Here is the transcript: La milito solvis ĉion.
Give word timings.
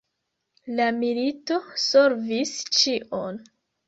La 0.77 0.85
milito 1.01 1.57
solvis 1.81 2.55
ĉion. 2.79 3.39